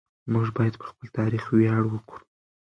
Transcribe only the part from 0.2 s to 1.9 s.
موږ باید پر خپل تاریخ ویاړ